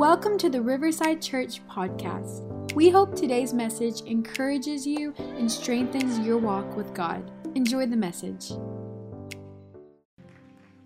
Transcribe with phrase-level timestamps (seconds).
[0.00, 2.72] Welcome to the Riverside Church podcast.
[2.72, 7.30] We hope today's message encourages you and strengthens your walk with God.
[7.54, 8.52] Enjoy the message.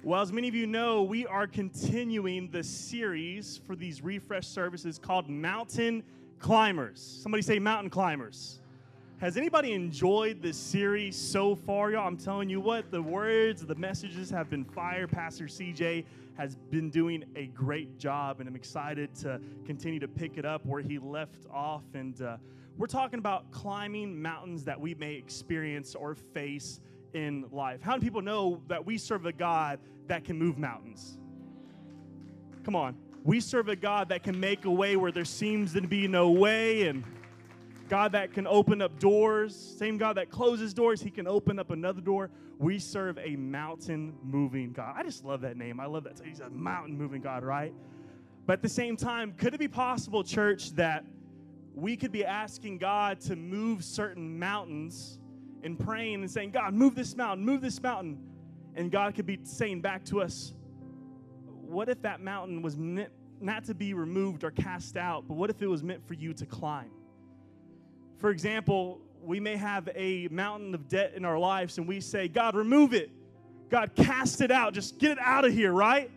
[0.03, 4.99] Well, as many of you know, we are continuing the series for these refresh services
[4.99, 6.03] called Mountain
[6.41, 7.01] Climbers.
[7.23, 8.59] Somebody say Mountain Climbers.
[9.21, 12.07] Has anybody enjoyed this series so far, y'all?
[12.07, 15.07] I'm telling you what, the words, the messages have been fire.
[15.07, 16.05] Pastor CJ
[16.37, 20.67] has been doing a great job, and I'm excited to continue to pick it up
[20.67, 21.85] where he left off.
[21.95, 22.39] And uh,
[22.77, 26.81] we're talking about climbing mountains that we may experience or face
[27.13, 27.81] in life.
[27.83, 29.79] How many people know that we serve a God
[30.09, 31.19] that can move mountains?
[32.65, 32.97] Come on.
[33.23, 36.31] We serve a God that can make a way where there seems to be no
[36.31, 37.05] way and
[37.89, 41.71] God that can open up doors, same God that closes doors, He can open up
[41.71, 42.31] another door.
[42.59, 44.95] We serve a mountain moving God.
[44.97, 45.81] I just love that name.
[45.81, 46.21] I love that.
[46.25, 47.75] He's a mountain moving God, right?
[48.47, 51.05] But at the same time, could it be possible, church, that
[51.75, 55.19] we could be asking God to move certain mountains
[55.63, 58.19] and praying and saying, God, move this mountain, move this mountain.
[58.77, 60.55] And God could be saying back to us,
[61.47, 63.11] what if that mountain was meant
[63.41, 66.33] not to be removed or cast out, but what if it was meant for you
[66.35, 66.91] to climb?
[68.19, 72.29] For example, we may have a mountain of debt in our lives and we say,
[72.29, 73.11] God, remove it.
[73.71, 74.75] God, cast it out.
[74.75, 76.11] Just get it out of here, right?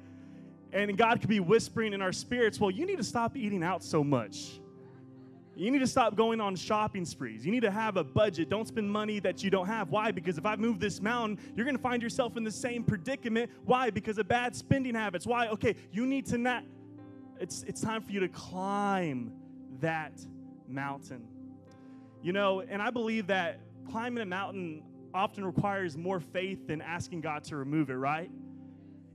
[0.73, 3.84] And God could be whispering in our spirits, well, you need to stop eating out
[3.84, 4.59] so much.
[5.56, 7.44] You need to stop going on shopping sprees.
[7.44, 8.48] You need to have a budget.
[8.48, 9.90] Don't spend money that you don't have.
[9.90, 10.12] Why?
[10.12, 13.50] Because if I move this mountain, you're going to find yourself in the same predicament.
[13.66, 13.90] Why?
[13.90, 15.25] Because of bad spending habits.
[15.25, 15.48] Why?
[15.48, 16.64] Okay, you need to not.
[17.40, 19.31] It's, it's time for you to climb
[19.80, 20.14] that
[20.68, 21.28] mountain.
[22.28, 24.83] You know, and I believe that climbing a mountain
[25.14, 28.30] often requires more faith than asking God to remove it, right?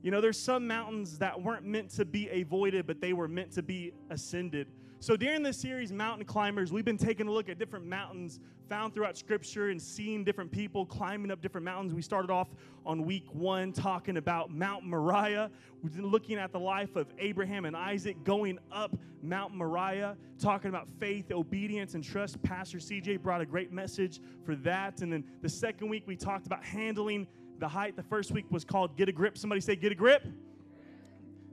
[0.01, 3.51] You know, there's some mountains that weren't meant to be avoided, but they were meant
[3.51, 4.67] to be ascended.
[5.03, 8.93] So during this series, Mountain Climbers, we've been taking a look at different mountains found
[8.93, 11.93] throughout Scripture and seeing different people climbing up different mountains.
[11.93, 12.47] We started off
[12.85, 15.51] on week one talking about Mount Moriah.
[15.81, 20.69] We've been looking at the life of Abraham and Isaac going up Mount Moriah, talking
[20.69, 22.41] about faith, obedience, and trust.
[22.41, 25.01] Pastor CJ brought a great message for that.
[25.01, 27.27] And then the second week, we talked about handling
[27.59, 27.97] the height.
[27.97, 29.37] The first week was called Get a Grip.
[29.37, 30.25] Somebody say, Get a Grip.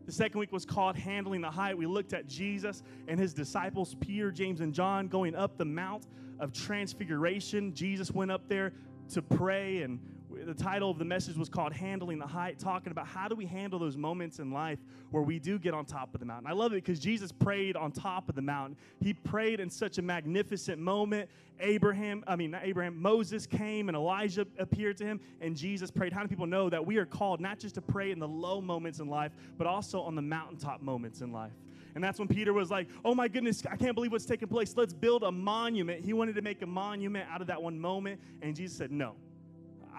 [0.06, 1.76] The second week was called Handling the Height.
[1.76, 6.06] We looked at Jesus and his disciples, Peter, James, and John, going up the Mount
[6.40, 7.72] of Transfiguration.
[7.74, 8.72] Jesus went up there
[9.10, 10.00] to pray, and
[10.46, 13.46] the title of the message was called Handling the Height, talking about how do we
[13.46, 14.78] handle those moments in life
[15.10, 16.46] where we do get on top of the mountain.
[16.46, 18.76] I love it because Jesus prayed on top of the mountain.
[19.00, 21.28] He prayed in such a magnificent moment.
[21.58, 26.12] Abraham, I mean, not Abraham, Moses came and Elijah appeared to him, and Jesus prayed.
[26.12, 28.60] How many people know that we are called not just to pray in the low
[28.60, 31.52] moments in life, but also on the mountaintop moments in life?
[31.94, 34.74] And that's when Peter was like, Oh my goodness, I can't believe what's taking place.
[34.76, 36.04] Let's build a monument.
[36.04, 38.20] He wanted to make a monument out of that one moment.
[38.42, 39.16] And Jesus said, No,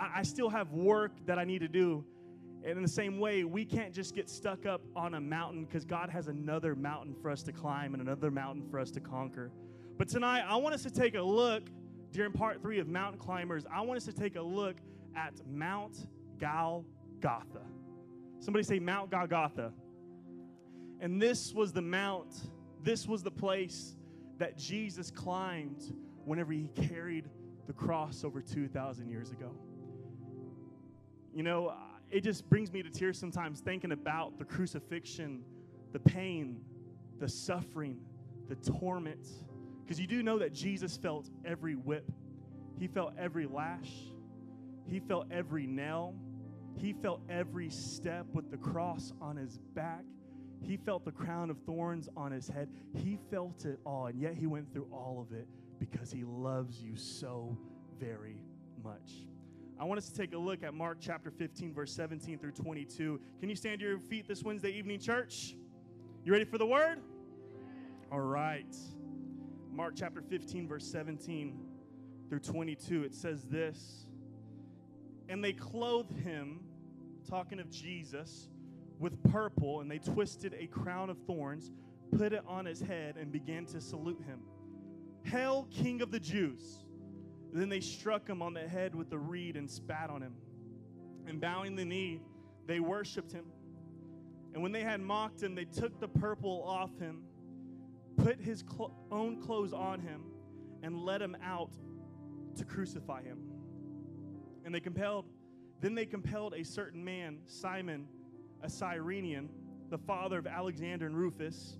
[0.02, 2.04] I, I still have work that I need to do.
[2.64, 5.86] And in the same way, we can't just get stuck up on a mountain because
[5.86, 9.52] God has another mountain for us to climb and another mountain for us to conquer.
[9.98, 11.64] But tonight, I want us to take a look
[12.12, 13.66] during part three of Mountain Climbers.
[13.74, 14.76] I want us to take a look
[15.16, 16.08] at Mount
[16.40, 17.66] Golgotha.
[18.40, 19.72] Somebody say Mount Golgotha.
[21.00, 22.36] And this was the mount,
[22.84, 23.96] this was the place
[24.38, 25.96] that Jesus climbed
[26.26, 27.28] whenever he carried
[27.66, 29.52] the cross over 2,000 years ago.
[31.34, 31.76] You know, uh,
[32.10, 35.44] it just brings me to tears sometimes thinking about the crucifixion,
[35.94, 36.62] the pain,
[37.20, 38.00] the suffering,
[38.50, 39.28] the torment.
[39.82, 42.12] Because you do know that Jesus felt every whip,
[42.78, 43.92] he felt every lash,
[44.86, 46.16] he felt every nail,
[46.76, 50.04] he felt every step with the cross on his back.
[50.62, 52.70] He felt the crown of thorns on his head.
[52.94, 55.48] He felt it all, and yet he went through all of it
[55.80, 57.58] because he loves you so
[58.00, 58.44] very
[58.84, 59.26] much.
[59.82, 63.20] I want us to take a look at Mark chapter 15, verse 17 through 22.
[63.40, 65.56] Can you stand to your feet this Wednesday evening, church?
[66.24, 67.00] You ready for the word?
[68.12, 68.76] All right.
[69.72, 71.58] Mark chapter 15, verse 17
[72.30, 73.06] through 22.
[73.06, 74.06] It says this
[75.30, 76.60] And they clothed him,
[77.28, 78.50] talking of Jesus,
[79.00, 81.72] with purple, and they twisted a crown of thorns,
[82.16, 84.42] put it on his head, and began to salute him.
[85.24, 86.86] Hail, King of the Jews!
[87.54, 90.34] Then they struck him on the head with a reed and spat on him.
[91.28, 92.22] And bowing the knee,
[92.66, 93.46] they worshiped him.
[94.54, 97.24] And when they had mocked him, they took the purple off him,
[98.18, 98.64] put his
[99.12, 100.24] own clothes on him,
[100.84, 101.72] and led him out
[102.58, 103.40] to crucify him.
[104.66, 105.26] And they compelled,
[105.80, 108.08] then they compelled a certain man, Simon,
[108.62, 109.50] a Cyrenian,
[109.90, 111.78] the father of Alexander and Rufus,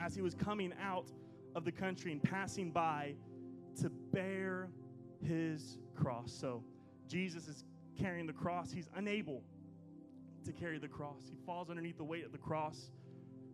[0.00, 1.10] as he was coming out
[1.54, 3.14] of the country and passing by
[3.80, 4.70] to bear
[5.26, 6.32] his cross.
[6.32, 6.62] So
[7.08, 7.64] Jesus is
[7.98, 8.70] carrying the cross.
[8.72, 9.42] He's unable
[10.44, 11.22] to carry the cross.
[11.30, 12.90] He falls underneath the weight of the cross.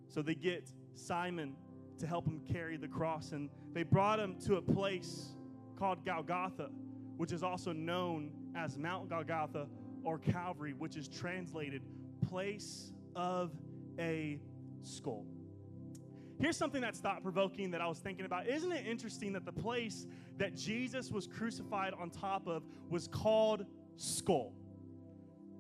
[0.09, 1.55] So they get Simon
[1.99, 3.33] to help him carry the cross.
[3.33, 5.35] And they brought him to a place
[5.79, 6.71] called Golgotha,
[7.17, 9.67] which is also known as Mount Golgotha
[10.03, 11.83] or Calvary, which is translated
[12.29, 13.53] place of
[13.99, 14.41] a
[14.83, 15.27] skull.
[16.41, 18.47] Here's something that's thought provoking that I was thinking about.
[18.47, 20.07] Isn't it interesting that the place
[20.39, 23.67] that Jesus was crucified on top of was called
[23.97, 24.55] Skull?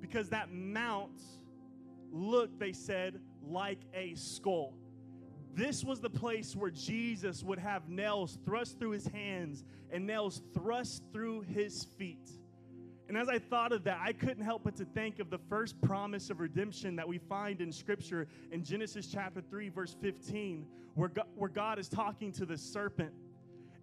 [0.00, 1.20] Because that mount
[2.10, 4.74] looked, they said, like a skull.
[5.54, 10.40] This was the place where Jesus would have nails thrust through his hands and nails
[10.54, 12.30] thrust through his feet.
[13.10, 15.80] And as I thought of that, I couldn't help but to think of the first
[15.80, 20.64] promise of redemption that we find in Scripture in Genesis chapter 3, verse 15,
[20.94, 23.10] where God, where God is talking to the serpent.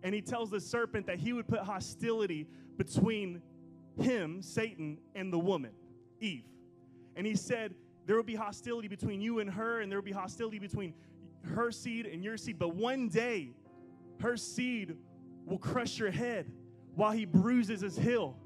[0.01, 2.47] And he tells the serpent that he would put hostility
[2.77, 3.41] between
[3.99, 5.71] him, Satan, and the woman,
[6.21, 6.45] Eve.
[7.17, 7.73] And he said,
[8.05, 10.93] There will be hostility between you and her, and there will be hostility between
[11.53, 12.57] her seed and your seed.
[12.57, 13.49] But one day,
[14.21, 14.95] her seed
[15.45, 16.49] will crush your head
[16.95, 18.37] while he bruises his heel.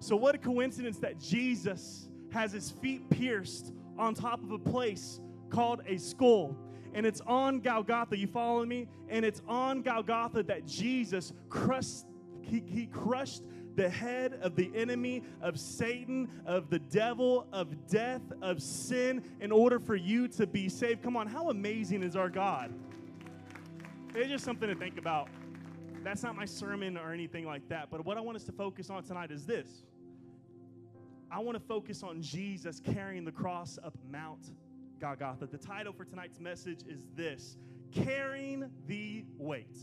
[0.00, 5.20] So, what a coincidence that Jesus has his feet pierced on top of a place
[5.50, 6.56] called a skull.
[6.94, 8.88] And it's on Golgotha, you follow me?
[9.08, 12.04] And it's on Golgotha that Jesus crushed,
[12.40, 13.42] he, he crushed
[13.76, 19.52] the head of the enemy, of Satan, of the devil, of death, of sin, in
[19.52, 21.02] order for you to be saved.
[21.02, 22.72] Come on, how amazing is our God?
[24.14, 25.28] It's just something to think about.
[26.08, 27.90] That's not my sermon or anything like that.
[27.90, 29.82] But what I want us to focus on tonight is this
[31.30, 34.52] I want to focus on Jesus carrying the cross up Mount
[35.00, 35.46] Golgotha.
[35.46, 37.58] The title for tonight's message is this
[37.92, 39.76] Carrying the Weight.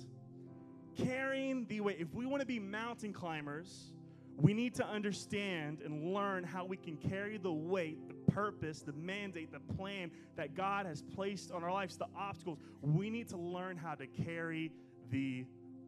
[0.98, 1.98] Carrying the weight.
[2.00, 3.92] If we want to be mountain climbers,
[4.36, 8.94] we need to understand and learn how we can carry the weight, the purpose, the
[8.94, 12.58] mandate, the plan that God has placed on our lives, the obstacles.
[12.82, 14.72] We need to learn how to carry
[15.12, 15.46] the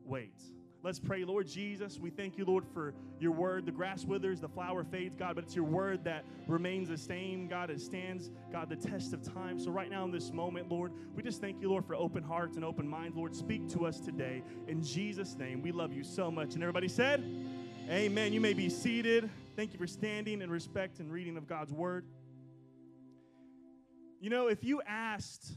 [0.08, 0.42] weight.
[0.84, 2.00] Let's pray, Lord Jesus.
[2.00, 3.66] We thank you, Lord, for your word.
[3.66, 7.48] The grass withers, the flower fades, God, but it's your word that remains the same,
[7.48, 7.70] God.
[7.70, 9.60] It stands, God, the test of time.
[9.60, 12.56] So, right now in this moment, Lord, we just thank you, Lord, for open hearts
[12.56, 13.18] and open minds.
[13.18, 14.44] Lord, speak to us today.
[14.68, 16.54] In Jesus' name, we love you so much.
[16.54, 17.24] And everybody said,
[17.90, 18.32] Amen.
[18.32, 19.30] You may be seated.
[19.56, 22.06] Thank you for standing in respect and reading of God's word.
[24.20, 25.52] You know, if you asked,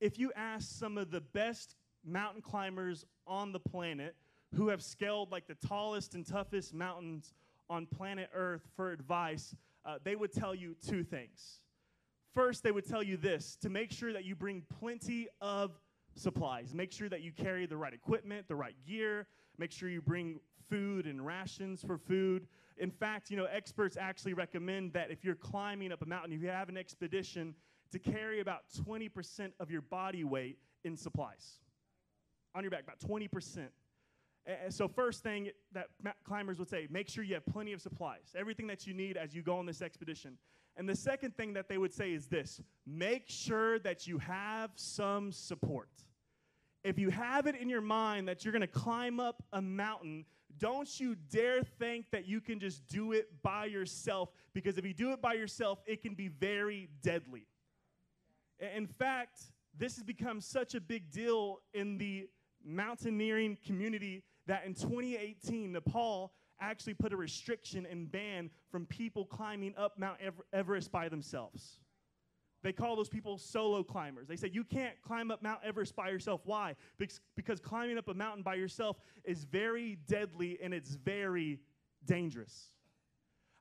[0.00, 4.16] if you asked some of the best mountain climbers on the planet
[4.54, 7.32] who have scaled like the tallest and toughest mountains
[7.68, 9.54] on planet Earth for advice,
[9.84, 11.60] uh, they would tell you two things.
[12.34, 15.72] First, they would tell you this to make sure that you bring plenty of
[16.14, 16.74] supplies.
[16.74, 19.26] Make sure that you carry the right equipment, the right gear.
[19.58, 22.46] Make sure you bring food and rations for food.
[22.78, 26.42] In fact, you know, experts actually recommend that if you're climbing up a mountain, if
[26.42, 27.54] you have an expedition,
[27.92, 31.58] to carry about 20% of your body weight in supplies
[32.54, 33.68] on your back, about 20%.
[34.46, 35.88] And so, first thing that
[36.24, 39.34] climbers would say, make sure you have plenty of supplies, everything that you need as
[39.34, 40.38] you go on this expedition.
[40.76, 44.70] And the second thing that they would say is this make sure that you have
[44.76, 45.90] some support.
[46.82, 50.24] If you have it in your mind that you're going to climb up a mountain,
[50.58, 54.94] don't you dare think that you can just do it by yourself, because if you
[54.94, 57.46] do it by yourself, it can be very deadly.
[58.74, 59.40] In fact,
[59.76, 62.28] this has become such a big deal in the
[62.64, 69.74] mountaineering community that in 2018, Nepal actually put a restriction and ban from people climbing
[69.76, 70.18] up Mount
[70.52, 71.78] Everest by themselves.
[72.62, 74.28] They call those people solo climbers.
[74.28, 76.42] They say you can't climb up Mount Everest by yourself.
[76.44, 76.76] Why?
[76.98, 81.60] Because climbing up a mountain by yourself is very deadly and it's very
[82.04, 82.72] dangerous.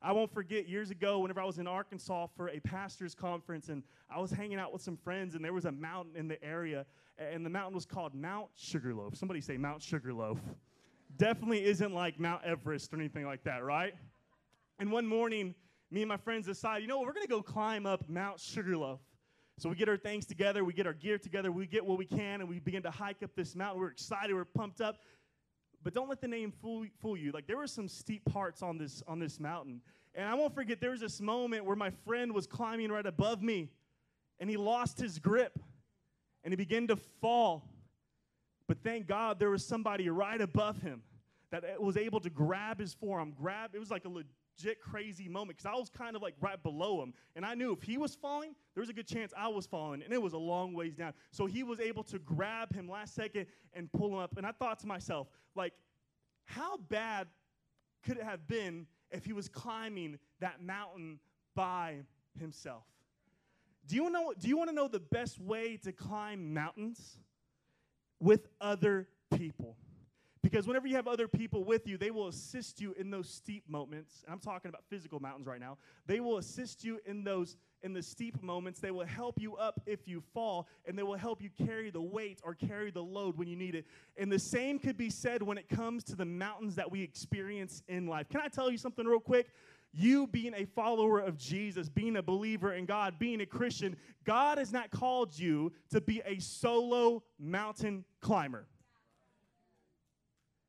[0.02, 3.84] I won't forget years ago, whenever I was in Arkansas for a pastor's conference, and
[4.10, 6.86] I was hanging out with some friends, and there was a mountain in the area,
[7.18, 9.16] and the mountain was called Mount Sugarloaf.
[9.16, 10.38] Somebody say Mount Sugarloaf.
[11.18, 13.94] Definitely isn't like Mount Everest or anything like that, right?
[14.80, 15.54] And one morning,
[15.92, 19.02] me and my friends decide, you know what, we're gonna go climb up Mount Sugarloaf.
[19.58, 22.06] So we get our things together, we get our gear together, we get what we
[22.06, 23.82] can, and we begin to hike up this mountain.
[23.82, 25.00] We're excited, we're pumped up.
[25.84, 27.32] But don't let the name fool, fool you.
[27.32, 29.82] Like there were some steep parts on this on this mountain.
[30.16, 33.42] And I won't forget there was this moment where my friend was climbing right above
[33.42, 33.70] me
[34.40, 35.60] and he lost his grip
[36.44, 37.64] and he began to fall.
[38.68, 41.04] But thank God there was somebody right above him
[41.52, 44.10] that was able to grab his forearm, grab, it was like a
[44.60, 47.14] legit crazy moment because I was kind of like right below him.
[47.36, 50.02] And I knew if he was falling, there was a good chance I was falling.
[50.04, 51.14] And it was a long ways down.
[51.32, 54.38] So he was able to grab him last second and pull him up.
[54.38, 55.74] And I thought to myself, like,
[56.46, 57.28] how bad
[58.04, 61.20] could it have been if he was climbing that mountain
[61.56, 61.98] by
[62.40, 62.84] himself?
[63.88, 67.18] Do you, know, do you want to know the best way to climb mountains?
[68.22, 69.78] With other people.
[70.42, 73.68] Because whenever you have other people with you, they will assist you in those steep
[73.68, 74.24] moments.
[74.24, 75.78] And I'm talking about physical mountains right now.
[76.08, 78.80] They will assist you in those in the steep moments.
[78.80, 82.02] They will help you up if you fall, and they will help you carry the
[82.02, 83.86] weight or carry the load when you need it.
[84.18, 87.84] And the same could be said when it comes to the mountains that we experience
[87.88, 88.30] in life.
[88.30, 89.48] Can I tell you something real quick?
[89.92, 94.58] You being a follower of Jesus, being a believer in God, being a Christian, God
[94.58, 98.68] has not called you to be a solo mountain climber.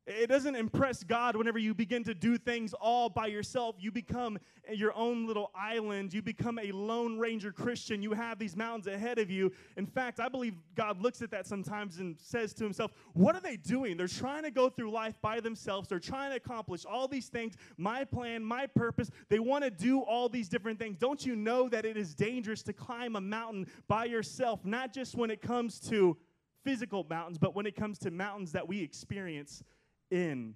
[0.07, 3.75] It doesn't impress God whenever you begin to do things all by yourself.
[3.77, 4.39] You become
[4.73, 6.11] your own little island.
[6.11, 8.01] You become a Lone Ranger Christian.
[8.01, 9.51] You have these mountains ahead of you.
[9.77, 13.41] In fact, I believe God looks at that sometimes and says to himself, What are
[13.41, 13.95] they doing?
[13.95, 15.87] They're trying to go through life by themselves.
[15.87, 19.11] They're trying to accomplish all these things, my plan, my purpose.
[19.29, 20.97] They want to do all these different things.
[20.97, 25.15] Don't you know that it is dangerous to climb a mountain by yourself, not just
[25.15, 26.17] when it comes to
[26.63, 29.63] physical mountains, but when it comes to mountains that we experience
[30.11, 30.53] in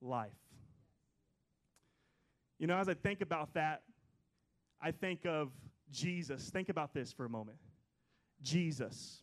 [0.00, 0.32] life.
[2.58, 3.82] You know, as I think about that,
[4.80, 5.50] I think of
[5.90, 6.50] Jesus.
[6.50, 7.58] Think about this for a moment.
[8.42, 9.22] Jesus.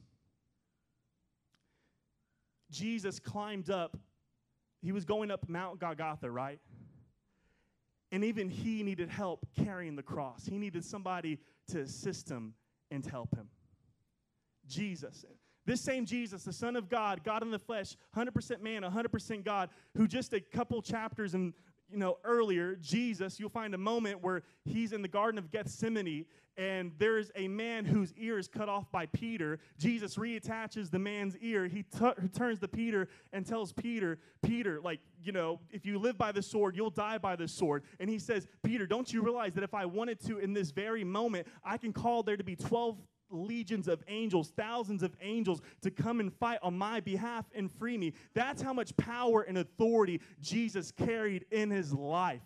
[2.69, 3.97] Jesus climbed up,
[4.81, 6.59] he was going up Mount Golgotha, right?
[8.11, 10.45] And even he needed help carrying the cross.
[10.45, 12.53] He needed somebody to assist him
[12.89, 13.47] and help him.
[14.67, 15.25] Jesus.
[15.65, 19.69] This same Jesus, the Son of God, God in the flesh, 100% man, 100% God,
[19.95, 21.53] who just a couple chapters and
[21.89, 26.25] you know earlier, Jesus, you'll find a moment where he's in the Garden of Gethsemane
[26.57, 29.59] and there's a man whose ear is cut off by Peter.
[29.77, 31.67] Jesus reattaches the man's ear.
[31.67, 36.17] He t- turns to Peter and tells Peter, Peter, like, you know, if you live
[36.17, 37.83] by the sword, you'll die by the sword.
[37.99, 41.03] And he says, Peter, don't you realize that if I wanted to in this very
[41.03, 42.97] moment, I can call there to be 12
[43.31, 47.97] legions of angels, thousands of angels to come and fight on my behalf and free
[47.97, 48.13] me.
[48.33, 52.41] That's how much power and authority Jesus carried in his life.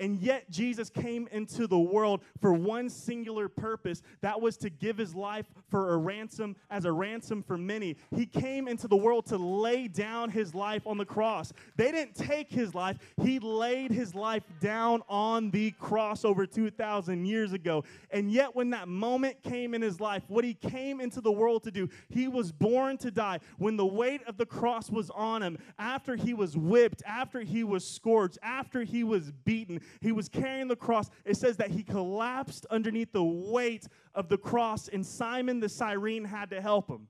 [0.00, 4.96] And yet, Jesus came into the world for one singular purpose that was to give
[4.96, 7.96] his life for a ransom, as a ransom for many.
[8.16, 11.52] He came into the world to lay down his life on the cross.
[11.76, 17.26] They didn't take his life, he laid his life down on the cross over 2,000
[17.26, 17.84] years ago.
[18.10, 21.62] And yet, when that moment came in his life, what he came into the world
[21.64, 23.40] to do, he was born to die.
[23.58, 27.64] When the weight of the cross was on him, after he was whipped, after he
[27.64, 31.10] was scourged, after he was beaten, he was carrying the cross.
[31.24, 36.24] It says that he collapsed underneath the weight of the cross, and Simon the Cyrene
[36.24, 37.08] had to help him.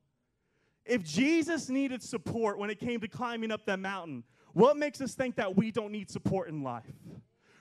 [0.85, 5.15] If Jesus needed support when it came to climbing up that mountain, what makes us
[5.15, 6.85] think that we don't need support in life?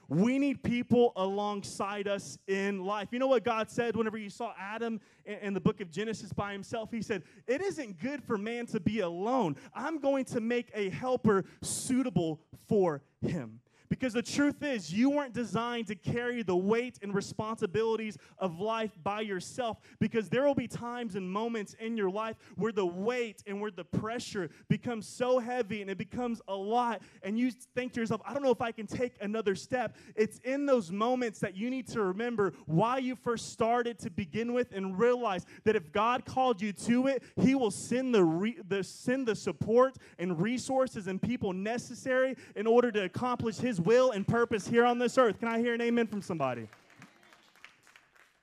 [0.09, 3.09] We need people alongside us in life.
[3.11, 6.51] You know what God said whenever you saw Adam in, the book of Genesis by
[6.51, 6.89] himself?
[6.91, 9.55] He said, It isn't good for man to be alone.
[9.71, 13.59] I'm going to make a helper suitable for him.
[13.89, 18.91] Because the truth is, you weren't designed to carry the weight and responsibilities of life
[19.03, 19.79] by yourself.
[19.99, 23.71] Because there will be times and moments in your life where the weight and where
[23.71, 27.01] the pressure becomes so heavy and it becomes a lot.
[27.23, 29.97] And you think to yourself, I don't know if I can take another step.
[30.15, 34.53] It's in those moments that you need to remember why you first started to begin
[34.53, 38.59] with and realize that if God called you to it, He will send the, re-
[38.67, 44.11] the, send the support and resources and people necessary in order to accomplish His will
[44.11, 45.39] and purpose here on this earth.
[45.39, 46.67] Can I hear an amen from somebody?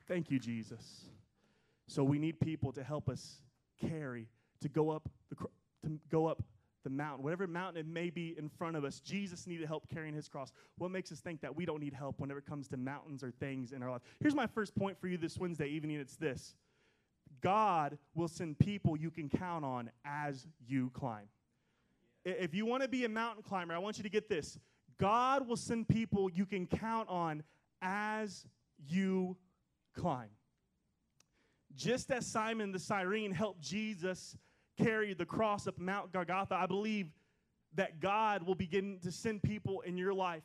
[0.09, 1.05] Thank you, Jesus.
[1.89, 3.41] So we need people to help us
[3.81, 4.29] carry,
[4.61, 5.37] to go up the
[5.85, 6.43] to go up
[6.85, 9.01] the mountain, whatever mountain it may be in front of us.
[9.01, 10.53] Jesus needed help carrying his cross.
[10.79, 13.33] What makes us think that we don't need help whenever it comes to mountains or
[13.33, 14.03] things in our life?
[14.21, 15.97] Here's my first point for you this Wednesday evening.
[15.97, 16.55] It's this.
[17.41, 21.27] God will send people you can count on as you climb.
[22.25, 24.59] If you want to be a mountain climber, I want you to get this.
[24.99, 27.43] God will send people you can count on
[27.83, 28.47] as
[28.89, 29.37] you
[29.95, 30.31] climb.
[31.75, 34.37] Just as Simon the Cyrene helped Jesus
[34.79, 37.09] carry the cross up Mount Golgotha, I believe
[37.75, 40.45] that God will begin to send people in your life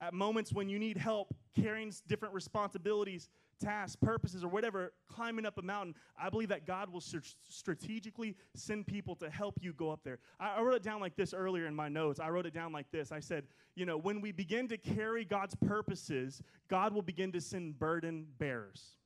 [0.00, 5.58] at moments when you need help carrying different responsibilities tasks, purposes, or whatever, climbing up
[5.58, 7.02] a mountain, I believe that God will
[7.48, 10.18] strategically send people to help you go up there.
[10.40, 12.18] I, wrote it down like this earlier in my notes.
[12.18, 13.12] I wrote it down like this.
[13.12, 17.40] I said, you know, when we begin to carry God's purposes, God will begin to
[17.40, 18.96] send burden bearers.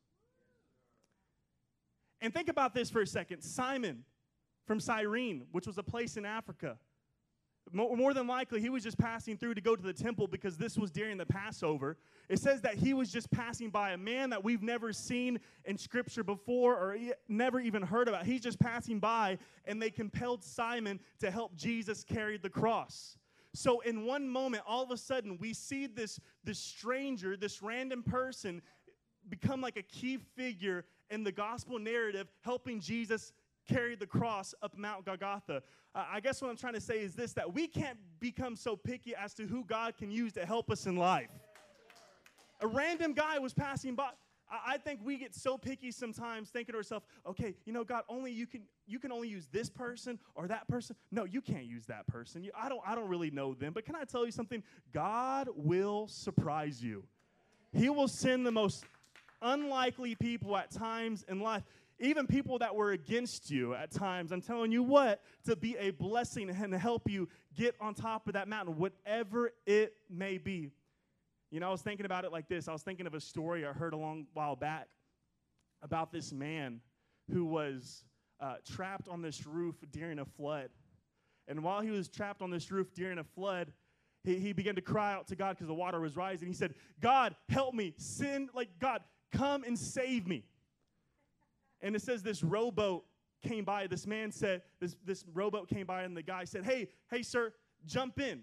[2.21, 3.43] And think about this for a second.
[3.43, 4.05] Simon
[4.67, 6.79] from Cyrene, which was a place in Africa,
[7.73, 10.77] more than likely, he was just passing through to go to the temple because this
[10.77, 11.97] was during the Passover.
[12.29, 15.77] It says that he was just passing by a man that we've never seen in
[15.77, 16.97] Scripture before or
[17.29, 18.27] never even heard about.
[18.27, 23.19] He's just passing by, and they compelled Simon to help Jesus carry the cross.
[23.55, 28.03] So, in one moment, all of a sudden, we see this, this stranger, this random
[28.03, 28.63] person,
[29.29, 33.33] become like a key figure in the gospel narrative, helping Jesus
[33.67, 35.63] carry the cross up Mount Golgotha.
[35.95, 38.77] Uh, I guess what I'm trying to say is this that we can't become so
[38.77, 41.31] picky as to who God can use to help us in life.
[42.61, 44.11] A random guy was passing by.
[44.67, 48.31] I think we get so picky sometimes thinking to ourselves, okay, you know, God, only
[48.31, 50.97] you can you can only use this person or that person.
[51.11, 52.45] No, you can't use that person.
[52.45, 53.73] You, I don't I don't really know them.
[53.73, 54.63] But can I tell you something?
[54.93, 57.05] God will surprise you.
[57.73, 58.85] He will send the most
[59.43, 61.63] unlikely people at times in life
[62.05, 65.91] even people that were against you at times, I'm telling you what, to be a
[65.91, 70.71] blessing and help you get on top of that mountain, whatever it may be.
[71.51, 72.67] You know, I was thinking about it like this.
[72.67, 74.89] I was thinking of a story I heard a long while back
[75.83, 76.81] about this man
[77.31, 78.05] who was
[78.41, 80.71] uh, trapped on this roof during a flood.
[81.47, 83.73] And while he was trapped on this roof during a flood,
[84.25, 86.49] he, he began to cry out to God because the water was rising.
[86.49, 87.95] He said, God, help me.
[87.99, 90.45] Send, like, God, come and save me.
[91.85, 93.05] And it says this rowboat
[93.47, 93.87] came by.
[93.87, 97.53] This man said, this, this rowboat came by, and the guy said, Hey, hey, sir,
[97.87, 98.41] jump in.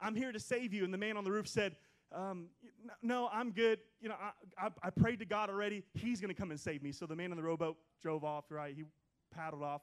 [0.00, 0.84] I'm here to save you.
[0.84, 1.76] And the man on the roof said,
[2.12, 2.46] um,
[3.02, 3.80] No, I'm good.
[4.00, 5.84] You know, I, I, I prayed to God already.
[5.92, 6.90] He's going to come and save me.
[6.90, 8.74] So the man on the rowboat drove off, right?
[8.74, 8.84] He
[9.34, 9.82] paddled off.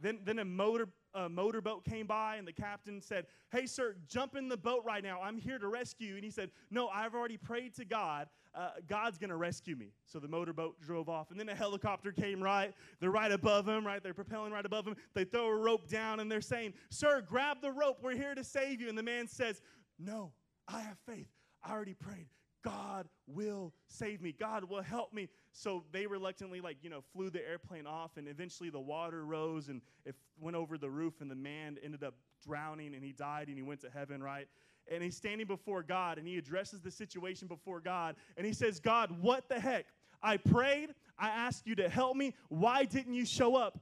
[0.00, 4.34] Then, then a motor a motorboat came by, and the captain said, Hey, sir, jump
[4.34, 5.20] in the boat right now.
[5.22, 6.16] I'm here to rescue.
[6.16, 8.28] And he said, No, I've already prayed to God.
[8.54, 9.92] Uh, God's going to rescue me.
[10.06, 11.30] So the motorboat drove off.
[11.30, 12.74] And then a helicopter came right.
[13.00, 14.02] They're right above him, right?
[14.02, 14.96] They're propelling right above him.
[15.14, 17.98] They throw a rope down, and they're saying, Sir, grab the rope.
[18.02, 18.88] We're here to save you.
[18.88, 19.62] And the man says,
[19.98, 20.32] No,
[20.66, 21.28] I have faith.
[21.62, 22.26] I already prayed.
[22.64, 24.32] God will save me.
[24.32, 25.28] God will help me.
[25.52, 29.68] So they reluctantly, like, you know, flew the airplane off, and eventually the water rose
[29.68, 33.48] and it went over the roof, and the man ended up drowning and he died
[33.48, 34.48] and he went to heaven, right?
[34.90, 38.80] And he's standing before God and he addresses the situation before God and he says,
[38.80, 39.86] God, what the heck?
[40.22, 42.34] I prayed, I asked you to help me.
[42.48, 43.78] Why didn't you show up?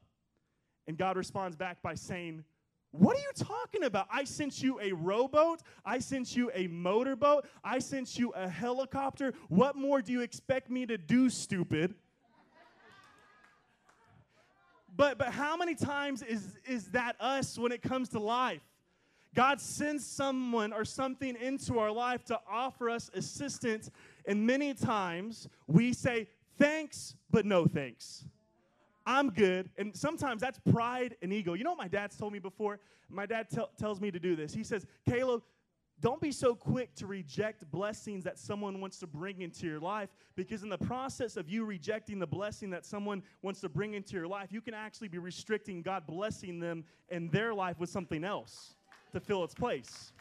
[0.87, 2.45] And God responds back by saying,
[2.93, 4.07] what are you talking about?
[4.13, 5.63] I sent you a rowboat.
[5.85, 7.47] I sent you a motorboat.
[7.65, 9.33] I sent you a helicopter.
[9.49, 11.95] What more do you expect me to do, stupid?
[14.95, 18.61] but but how many times is is that us when it comes to life?
[19.35, 23.91] God sends someone or something into our life to offer us assistance,
[24.27, 26.29] and many times we say
[26.59, 28.27] thanks, but no thanks.
[29.07, 29.71] I'm good.
[29.77, 31.55] And sometimes that's pride and ego.
[31.55, 32.79] You know what my dad's told me before?
[33.09, 34.55] My dad tells me to do this.
[34.55, 35.43] He says, Caleb,
[36.03, 40.09] don't be so quick to reject blessings that someone wants to bring into your life
[40.35, 44.15] because in the process of you rejecting the blessing that someone wants to bring into
[44.15, 48.25] your life you can actually be restricting god blessing them and their life with something
[48.25, 48.75] else
[49.13, 50.13] to fill its place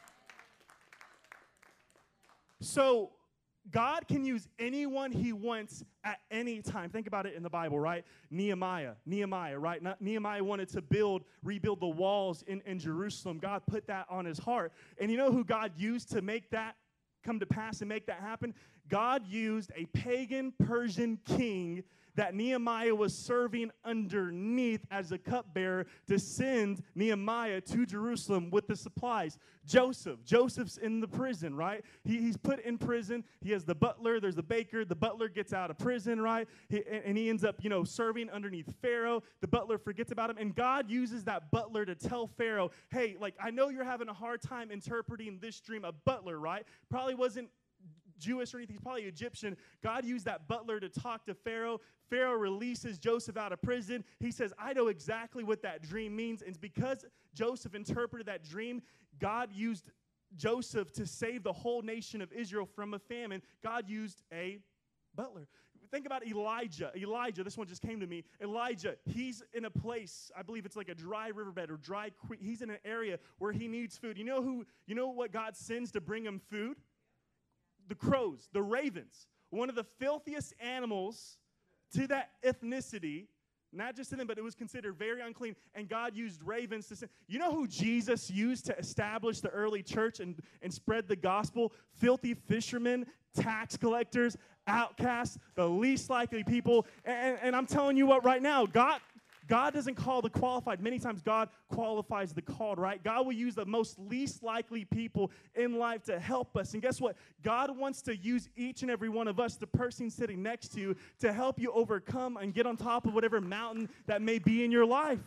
[2.59, 3.09] so
[3.69, 6.89] God can use anyone he wants at any time.
[6.89, 8.03] Think about it in the Bible, right?
[8.31, 9.81] Nehemiah, Nehemiah, right?
[10.01, 13.37] Nehemiah wanted to build, rebuild the walls in, in Jerusalem.
[13.37, 14.73] God put that on his heart.
[14.99, 16.75] And you know who God used to make that
[17.23, 18.55] come to pass and make that happen?
[18.89, 21.83] God used a pagan Persian king
[22.15, 28.75] that Nehemiah was serving underneath as a cupbearer to send Nehemiah to Jerusalem with the
[28.75, 29.37] supplies.
[29.65, 31.83] Joseph, Joseph's in the prison, right?
[32.03, 33.23] He, he's put in prison.
[33.41, 34.83] He has the butler, there's the baker.
[34.83, 36.47] The butler gets out of prison, right?
[36.69, 39.23] He, and he ends up, you know, serving underneath Pharaoh.
[39.41, 40.37] The butler forgets about him.
[40.37, 44.13] And God uses that butler to tell Pharaoh, hey, like, I know you're having a
[44.13, 45.85] hard time interpreting this dream.
[45.85, 46.65] A butler, right?
[46.89, 47.49] Probably wasn't
[48.21, 49.57] Jewish or anything, he's probably Egyptian.
[49.83, 51.81] God used that butler to talk to Pharaoh.
[52.09, 54.03] Pharaoh releases Joseph out of prison.
[54.19, 56.41] He says, I know exactly what that dream means.
[56.41, 57.03] And because
[57.33, 58.81] Joseph interpreted that dream,
[59.19, 59.91] God used
[60.37, 63.41] Joseph to save the whole nation of Israel from a famine.
[63.63, 64.59] God used a
[65.15, 65.47] butler.
[65.91, 66.89] Think about Elijah.
[66.95, 68.23] Elijah, this one just came to me.
[68.41, 72.11] Elijah, he's in a place, I believe it's like a dry riverbed or dry.
[72.39, 74.17] He's in an area where he needs food.
[74.17, 76.77] You know who, you know what God sends to bring him food?
[77.87, 79.27] The crows, the ravens.
[79.51, 81.37] one of the filthiest animals
[81.93, 83.27] to that ethnicity,
[83.73, 85.55] not just to them, but it was considered very unclean.
[85.75, 87.11] And God used ravens to send.
[87.27, 91.71] You know who Jesus used to establish the early church and, and spread the gospel?
[91.97, 96.85] Filthy fishermen, tax collectors, outcasts, the least likely people.
[97.05, 98.99] And, and I'm telling you what, right now, God,
[99.51, 100.81] God doesn't call the qualified.
[100.81, 103.03] Many times God qualifies the called, right?
[103.03, 106.71] God will use the most least likely people in life to help us.
[106.71, 107.17] And guess what?
[107.43, 110.79] God wants to use each and every one of us, the person sitting next to
[110.79, 114.63] you, to help you overcome and get on top of whatever mountain that may be
[114.63, 115.19] in your life.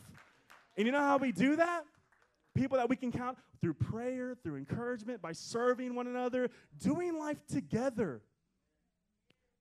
[0.78, 1.82] And you know how we do that?
[2.54, 7.46] People that we can count through prayer, through encouragement, by serving one another, doing life
[7.46, 8.22] together.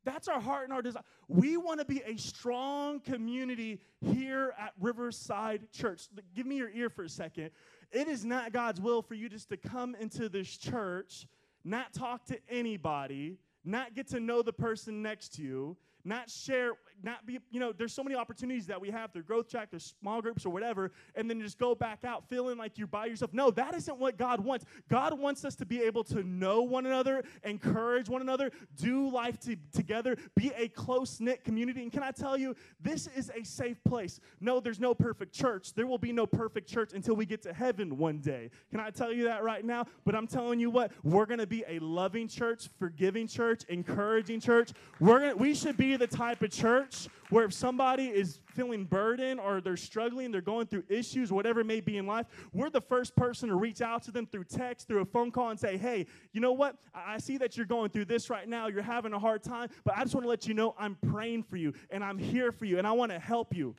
[0.05, 1.03] That's our heart and our desire.
[1.27, 6.07] We want to be a strong community here at Riverside Church.
[6.35, 7.51] Give me your ear for a second.
[7.91, 11.27] It is not God's will for you just to come into this church,
[11.63, 16.71] not talk to anybody, not get to know the person next to you, not share,
[17.01, 19.93] not be, you know, there's so many opportunities that we have through growth track, there's
[19.99, 23.33] small groups or whatever, and then just go back out feeling like you're by yourself.
[23.33, 24.65] No, that isn't what God wants.
[24.89, 29.39] God wants us to be able to know one another, encourage one another, do life
[29.41, 31.81] to, together, be a close knit community.
[31.81, 34.19] And can I tell you, this is a safe place.
[34.39, 35.73] No, there's no perfect church.
[35.73, 38.49] There will be no perfect church until we get to heaven one day.
[38.71, 39.85] Can I tell you that right now?
[40.05, 44.39] But I'm telling you what, we're going to be a loving church, forgiving church, encouraging
[44.39, 44.71] church.
[44.99, 46.92] We're gonna, we should be the type of church
[47.29, 51.65] where if somebody is feeling burdened or they're struggling, they're going through issues, whatever it
[51.65, 54.87] may be in life, we're the first person to reach out to them through text,
[54.87, 56.77] through a phone call, and say, hey, you know what?
[56.93, 58.67] I see that you're going through this right now.
[58.67, 61.43] You're having a hard time, but I just want to let you know I'm praying
[61.43, 63.75] for you and I'm here for you and I want to help you.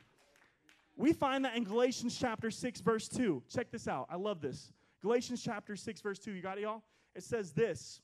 [0.97, 3.43] We find that in Galatians chapter 6, verse 2.
[3.53, 4.07] Check this out.
[4.11, 4.73] I love this.
[5.03, 6.33] Galatians chapter 6, verse 2.
[6.33, 6.83] You got it, y'all?
[7.15, 8.01] It says this.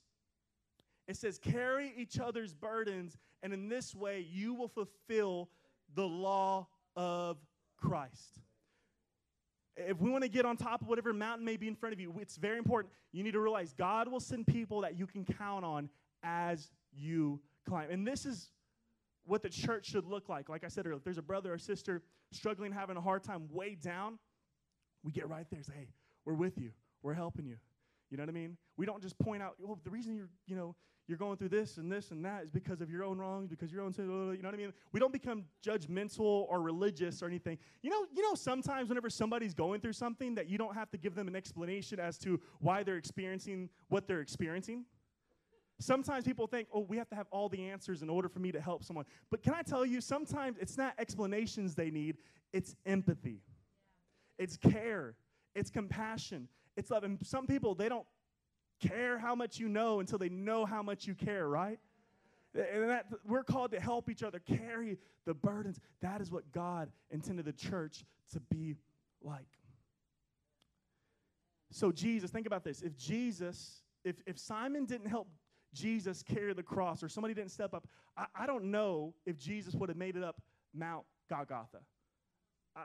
[1.11, 5.49] It says, carry each other's burdens and in this way you will fulfill
[5.97, 7.37] the law of
[7.77, 8.39] Christ.
[9.77, 12.01] If we want to get on top of whatever mountain may be in front of
[12.01, 12.93] you, it's very important.
[13.11, 15.89] You need to realize God will send people that you can count on
[16.23, 17.91] as you climb.
[17.91, 18.53] And this is
[19.25, 20.49] what the church should look like.
[20.49, 23.49] Like I said earlier, if there's a brother or sister struggling, having a hard time,
[23.51, 24.21] way down,
[25.03, 25.89] we get right there say, hey,
[26.25, 26.71] we're with you.
[27.03, 27.57] We're helping you.
[28.11, 28.57] You know what I mean?
[28.77, 30.77] We don't just point out, oh, the reason you're, you know,
[31.11, 33.73] you're going through this and this and that is because of your own wrongs, because
[33.73, 34.05] your own sin.
[34.05, 34.73] You know what I mean?
[34.93, 37.59] We don't become judgmental or religious or anything.
[37.83, 40.97] You know, you know, sometimes whenever somebody's going through something, that you don't have to
[40.97, 44.85] give them an explanation as to why they're experiencing what they're experiencing.
[45.81, 48.53] Sometimes people think, oh, we have to have all the answers in order for me
[48.53, 49.05] to help someone.
[49.31, 52.19] But can I tell you, sometimes it's not explanations they need,
[52.53, 53.41] it's empathy,
[54.39, 55.17] it's care,
[55.57, 57.03] it's compassion, it's love.
[57.03, 58.07] And some people, they don't
[58.81, 61.79] care how much you know until they know how much you care, right?
[62.55, 65.79] And that we're called to help each other carry the burdens.
[66.01, 68.75] That is what God intended the church to be
[69.23, 69.47] like.
[71.71, 72.83] So, Jesus, think about this.
[72.83, 75.29] If Jesus, if, if Simon didn't help
[75.73, 79.75] Jesus carry the cross or somebody didn't step up, I, I don't know if Jesus
[79.75, 80.41] would have made it up
[80.75, 81.79] Mount Golgotha.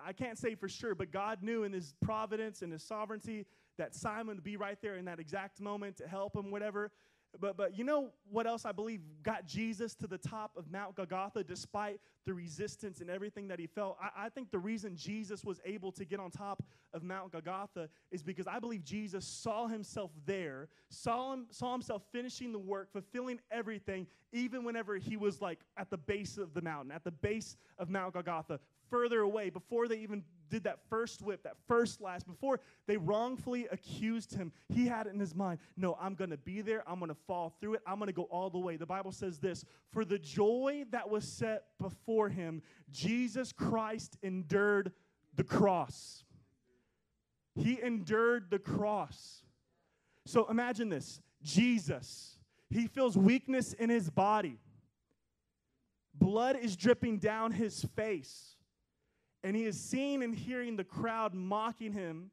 [0.05, 3.45] I, can't say for sure, but God knew in his providence and his sovereignty
[3.77, 6.91] that Simon would be right there in that exact moment to help him, whatever.
[7.39, 10.95] But, but you know what else I believe got Jesus to the top of Mount
[10.95, 13.97] Golgotha despite the resistance and everything that he felt?
[14.01, 17.89] I, I think the reason Jesus was able to get on top of Mount Golgotha
[18.11, 22.91] is because I believe Jesus saw himself there, saw, him, saw himself finishing the work,
[22.91, 27.11] fulfilling everything, even whenever he was like at the base of the mountain, at the
[27.11, 31.97] base of Mount Golgotha, further away, before they even did that first whip, that first
[31.97, 36.29] slash, before they wrongfully accused him, he had it in his mind no, I'm going
[36.29, 36.83] to be there.
[36.87, 37.81] I'm going to fall through it.
[37.85, 38.77] I'm going to go all the way.
[38.77, 44.91] The Bible says this For the joy that was set before him, Jesus Christ endured
[45.35, 46.23] the cross.
[47.55, 49.43] He endured the cross.
[50.25, 52.37] So imagine this Jesus,
[52.69, 54.59] he feels weakness in his body.
[56.13, 58.54] Blood is dripping down his face
[59.45, 62.31] and he is seeing and hearing the crowd mocking him,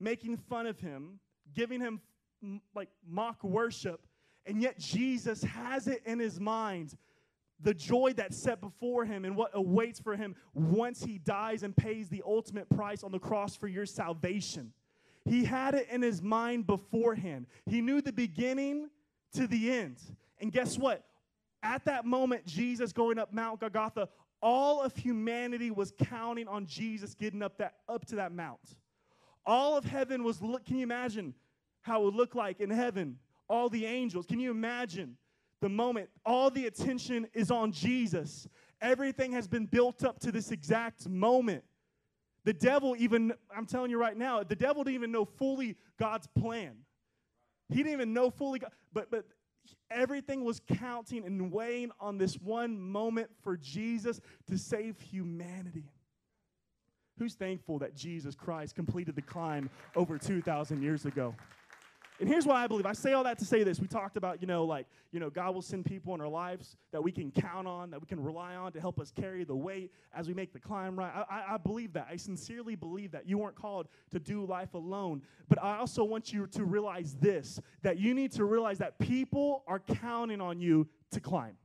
[0.00, 1.20] making fun of him,
[1.54, 2.00] giving him
[2.74, 4.00] like mock worship.
[4.46, 6.96] And yet Jesus has it in his mind
[7.62, 11.76] the joy that's set before him and what awaits for him once he dies and
[11.76, 14.72] pays the ultimate price on the cross for your salvation.
[15.24, 17.46] He had it in his mind beforehand.
[17.66, 18.90] He knew the beginning
[19.34, 19.98] to the end.
[20.40, 21.04] And guess what?
[21.62, 24.08] At that moment, Jesus going up Mount Golgotha,
[24.42, 28.76] all of humanity was counting on Jesus getting up that up to that mount.
[29.46, 31.34] All of heaven was look, can you imagine
[31.82, 33.18] how it would look like in heaven?
[33.48, 34.26] All the angels.
[34.26, 35.16] Can you imagine
[35.60, 38.48] the moment, all the attention is on Jesus.
[38.80, 41.64] Everything has been built up to this exact moment.
[42.44, 46.26] The devil, even, I'm telling you right now, the devil didn't even know fully God's
[46.26, 46.76] plan.
[47.68, 49.26] He didn't even know fully, God, but, but
[49.90, 55.84] everything was counting and weighing on this one moment for Jesus to save humanity.
[57.18, 61.34] Who's thankful that Jesus Christ completed the climb over 2,000 years ago?
[62.20, 62.84] And here's why I believe.
[62.84, 63.80] I say all that to say this.
[63.80, 66.76] We talked about, you know, like, you know, God will send people in our lives
[66.92, 69.56] that we can count on, that we can rely on to help us carry the
[69.56, 71.10] weight as we make the climb right.
[71.30, 72.08] I, I, believe that.
[72.10, 73.26] I sincerely believe that.
[73.26, 75.22] You weren't called to do life alone.
[75.48, 79.64] But I also want you to realize this that you need to realize that people
[79.66, 81.56] are counting on you to climb.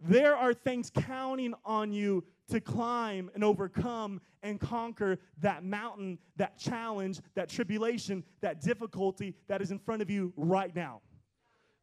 [0.00, 6.58] There are things counting on you to climb and overcome and conquer that mountain, that
[6.58, 11.00] challenge, that tribulation, that difficulty that is in front of you right now.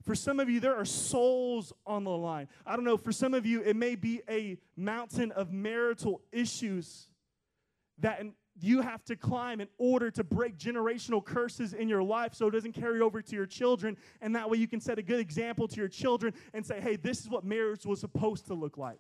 [0.04, 2.48] For some of you, there are souls on the line.
[2.66, 7.10] I don't know, for some of you, it may be a mountain of marital issues
[8.00, 8.22] that
[8.60, 12.52] you have to climb in order to break generational curses in your life so it
[12.52, 13.98] doesn't carry over to your children.
[14.22, 16.96] And that way you can set a good example to your children and say, hey,
[16.96, 19.00] this is what marriage was supposed to look like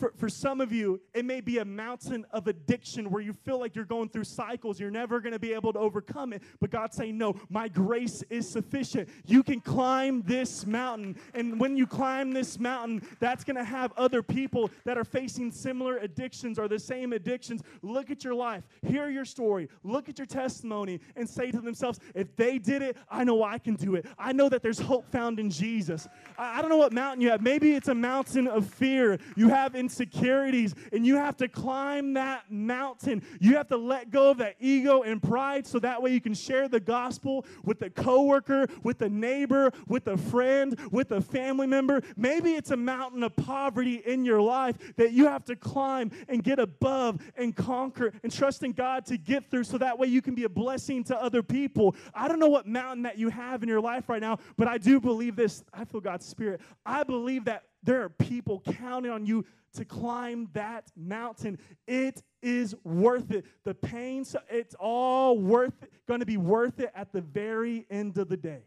[0.00, 3.60] for, for some of you, it may be a mountain of addiction where you feel
[3.60, 4.80] like you're going through cycles.
[4.80, 6.42] You're never going to be able to overcome it.
[6.58, 9.10] But God's saying, No, my grace is sufficient.
[9.26, 11.16] You can climb this mountain.
[11.34, 15.52] And when you climb this mountain, that's going to have other people that are facing
[15.52, 20.18] similar addictions or the same addictions look at your life, hear your story, look at
[20.18, 23.96] your testimony, and say to themselves, If they did it, I know I can do
[23.96, 24.06] it.
[24.18, 26.08] I know that there's hope found in Jesus.
[26.38, 27.42] I, I don't know what mountain you have.
[27.42, 29.18] Maybe it's a mountain of fear.
[29.36, 33.22] You have in insecurities, and you have to climb that mountain.
[33.40, 36.34] You have to let go of that ego and pride so that way you can
[36.34, 41.66] share the gospel with a coworker, with a neighbor, with a friend, with a family
[41.66, 42.02] member.
[42.16, 46.44] Maybe it's a mountain of poverty in your life that you have to climb and
[46.44, 50.22] get above and conquer and trust in God to get through so that way you
[50.22, 51.96] can be a blessing to other people.
[52.14, 54.78] I don't know what mountain that you have in your life right now, but I
[54.78, 55.64] do believe this.
[55.74, 56.60] I feel God's Spirit.
[56.86, 61.58] I believe that there are people counting on you to climb that mountain.
[61.86, 63.44] It is worth it.
[63.64, 68.18] The pain, it's all worth it, going to be worth it at the very end
[68.18, 68.62] of the day.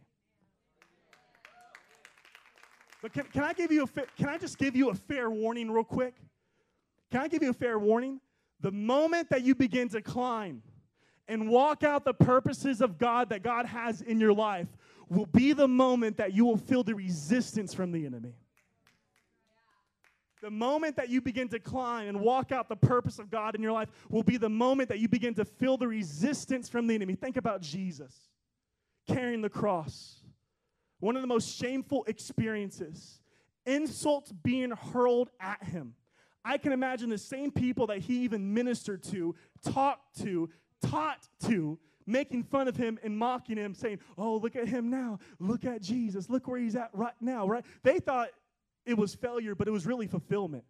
[3.01, 5.29] But can, can I give you a fa- can I just give you a fair
[5.29, 6.15] warning real quick?
[7.11, 8.21] Can I give you a fair warning?
[8.61, 10.63] The moment that you begin to climb
[11.27, 14.67] and walk out the purposes of God that God has in your life
[15.09, 18.35] will be the moment that you will feel the resistance from the enemy.
[20.43, 23.63] The moment that you begin to climb and walk out the purpose of God in
[23.63, 26.95] your life will be the moment that you begin to feel the resistance from the
[26.95, 27.15] enemy.
[27.15, 28.13] Think about Jesus
[29.07, 30.19] carrying the cross.
[30.99, 33.21] One of the most shameful experiences,
[33.65, 35.95] insults being hurled at him.
[36.43, 40.49] I can imagine the same people that he even ministered to, talked to,
[40.81, 45.19] taught to, making fun of him and mocking him, saying, Oh, look at him now.
[45.39, 46.29] Look at Jesus.
[46.29, 47.65] Look where he's at right now, right?
[47.83, 48.27] They thought
[48.85, 50.63] it was failure, but it was really fulfillment.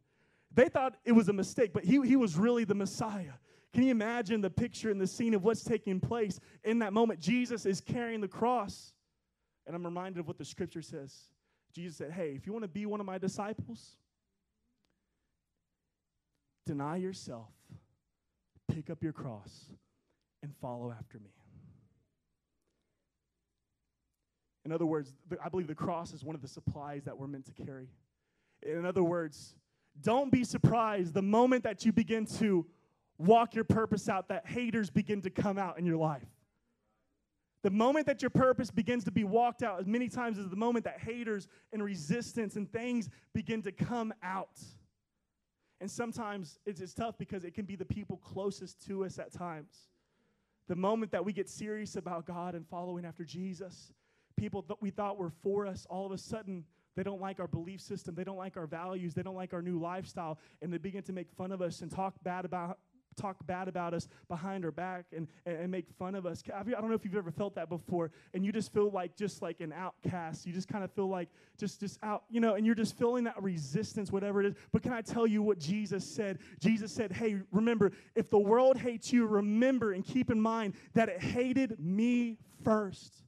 [0.53, 3.33] They thought it was a mistake, but he, he was really the Messiah.
[3.73, 7.19] Can you imagine the picture and the scene of what's taking place in that moment?
[7.19, 8.93] Jesus is carrying the cross.
[9.65, 11.15] And I'm reminded of what the scripture says.
[11.73, 13.97] Jesus said, Hey, if you want to be one of my disciples,
[16.67, 17.49] deny yourself,
[18.71, 19.65] pick up your cross,
[20.43, 21.31] and follow after me.
[24.65, 27.45] In other words, I believe the cross is one of the supplies that we're meant
[27.45, 27.89] to carry.
[28.65, 29.55] In other words,
[30.01, 32.65] don't be surprised the moment that you begin to
[33.17, 36.27] walk your purpose out, that haters begin to come out in your life.
[37.61, 40.55] The moment that your purpose begins to be walked out, as many times as the
[40.55, 44.59] moment that haters and resistance and things begin to come out.
[45.79, 49.31] And sometimes it's, it's tough because it can be the people closest to us at
[49.31, 49.87] times.
[50.67, 53.93] The moment that we get serious about God and following after Jesus,
[54.35, 57.47] people that we thought were for us, all of a sudden, they don't like our
[57.47, 58.15] belief system.
[58.15, 59.13] They don't like our values.
[59.13, 60.39] They don't like our new lifestyle.
[60.61, 62.77] And they begin to make fun of us and talk bad about
[63.15, 66.43] talk bad about us behind our back and, and, make fun of us.
[66.53, 69.41] I don't know if you've ever felt that before, and you just feel like just
[69.41, 70.45] like an outcast.
[70.45, 73.23] You just kind of feel like just just out, you know, and you're just feeling
[73.25, 74.55] that resistance, whatever it is.
[74.71, 76.39] But can I tell you what Jesus said?
[76.59, 81.09] Jesus said, "Hey, remember, if the world hates you, remember and keep in mind that
[81.09, 83.23] it hated me first.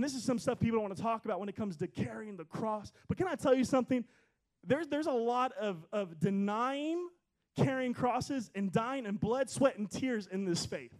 [0.00, 1.86] And this is some stuff people don't want to talk about when it comes to
[1.86, 2.90] carrying the cross.
[3.06, 4.02] But can I tell you something?
[4.66, 7.06] There's, there's a lot of, of denying
[7.54, 10.94] carrying crosses and dying in blood, sweat, and tears in this faith.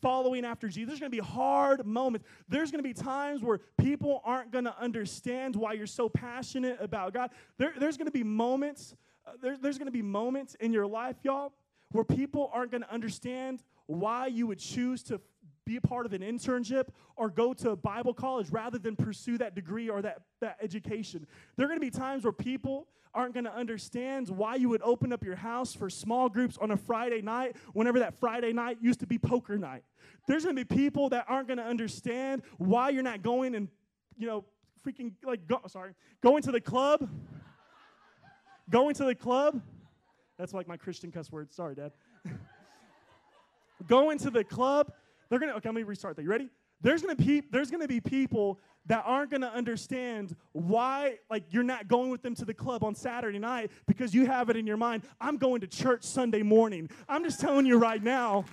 [0.00, 0.90] following after Jesus.
[0.90, 2.24] There's going to be hard moments.
[2.48, 6.78] There's going to be times where people aren't going to understand why you're so passionate
[6.80, 7.32] about God.
[7.58, 8.94] There, there's going to be moments.
[9.26, 11.52] Uh, there, there's going to be moments in your life, y'all,
[11.90, 15.20] where people aren't going to understand why you would choose to
[15.66, 19.36] be a part of an internship or go to a Bible college rather than pursue
[19.38, 21.26] that degree or that, that education.
[21.56, 24.82] There are going to be times where people aren't going to understand why you would
[24.82, 28.78] open up your house for small groups on a Friday night whenever that Friday night
[28.80, 29.82] used to be poker night.
[30.28, 33.68] There's going to be people that aren't going to understand why you're not going and,
[34.16, 34.44] you know,
[34.86, 37.08] freaking like go, sorry, going to the club.
[38.70, 39.60] going to the club.
[40.38, 41.52] That's like my Christian cuss word.
[41.52, 41.92] Sorry, Dad.
[43.88, 44.92] going to the club
[45.28, 46.22] they're gonna okay, let me restart that.
[46.22, 46.50] You ready?
[46.80, 51.88] There's gonna be there's gonna be people that aren't gonna understand why like you're not
[51.88, 54.76] going with them to the club on Saturday night because you have it in your
[54.76, 55.02] mind.
[55.20, 56.88] I'm going to church Sunday morning.
[57.08, 58.44] I'm just telling you right now,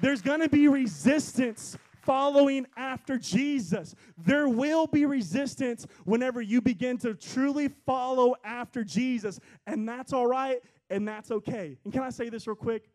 [0.00, 3.94] there's gonna be resistance following after Jesus.
[4.18, 10.26] There will be resistance whenever you begin to truly follow after Jesus, and that's all
[10.26, 10.60] right
[10.92, 11.78] and that's okay.
[11.84, 12.90] And can I say this real quick?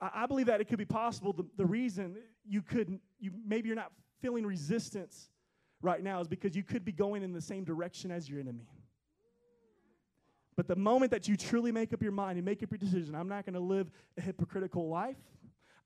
[0.00, 1.32] I, believe that it could be possible.
[1.32, 5.28] The, the reason you couldn't, you maybe you're not feeling resistance
[5.82, 8.68] right now is because you could be going in the same direction as your enemy.
[10.56, 13.14] But the moment that you truly make up your mind and make up your decision,
[13.14, 15.16] I'm not going to live a hypocritical life.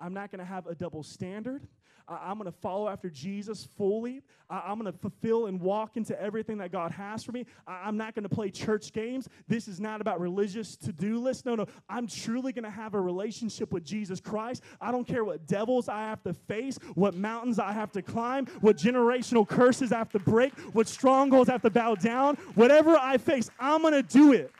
[0.00, 1.68] I'm not going to have a double standard.
[2.06, 4.22] I'm going to follow after Jesus fully.
[4.50, 7.46] I'm going to fulfill and walk into everything that God has for me.
[7.66, 9.26] I'm not going to play church games.
[9.48, 11.46] This is not about religious to do lists.
[11.46, 11.66] No, no.
[11.88, 14.62] I'm truly going to have a relationship with Jesus Christ.
[14.82, 18.46] I don't care what devils I have to face, what mountains I have to climb,
[18.60, 22.36] what generational curses I have to break, what strongholds I have to bow down.
[22.54, 24.52] Whatever I face, I'm going to do it.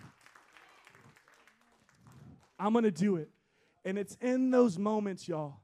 [2.59, 3.29] I'm going to do it.
[3.85, 5.59] And it's in those moments, y'all,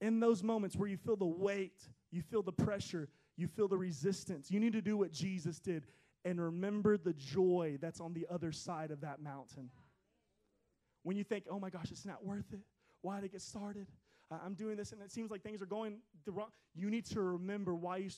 [0.00, 1.80] in those moments where you feel the weight,
[2.10, 5.86] you feel the pressure, you feel the resistance, you need to do what Jesus did
[6.24, 9.70] and remember the joy that's on the other side of that mountain.
[11.02, 12.60] When you think, oh my gosh, it's not worth it,
[13.02, 13.86] why did it get started?
[14.30, 16.48] I'm doing this and it seems like things are going the wrong.
[16.74, 18.10] You need to remember why you,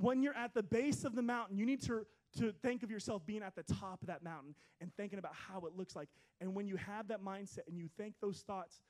[0.00, 2.06] when you're at the base of the mountain, you need to,
[2.38, 5.66] to think of yourself being at the top of that mountain and thinking about how
[5.66, 6.08] it looks like.
[6.40, 8.80] And when you have that mindset and you think those thoughts,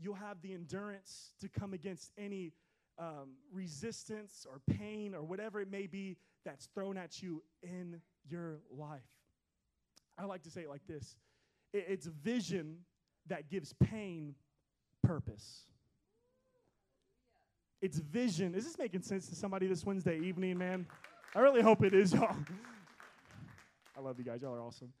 [0.00, 2.52] you'll have the endurance to come against any
[2.98, 8.60] um, resistance or pain or whatever it may be that's thrown at you in your
[8.70, 9.00] life.
[10.18, 11.16] I like to say it like this
[11.72, 12.78] it's vision
[13.28, 14.34] that gives pain
[15.02, 15.66] purpose.
[17.80, 18.54] It's vision.
[18.54, 20.86] Is this making sense to somebody this Wednesday evening, man?
[21.34, 22.36] I really hope it is, y'all.
[23.96, 24.42] I love you guys.
[24.42, 24.92] Y'all are awesome.